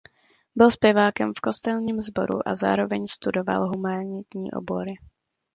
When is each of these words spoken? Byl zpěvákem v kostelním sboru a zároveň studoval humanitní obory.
Byl 0.55 0.71
zpěvákem 0.71 1.33
v 1.33 1.41
kostelním 1.41 1.99
sboru 1.99 2.39
a 2.47 2.55
zároveň 2.55 3.05
studoval 3.07 3.67
humanitní 3.69 4.51
obory. 4.51 4.93